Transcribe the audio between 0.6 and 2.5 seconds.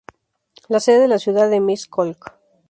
La sede de la ciudad de Miskolc.